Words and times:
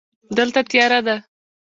دلته 0.37 0.59
تیاره 0.69 0.99
ده. 1.05 1.15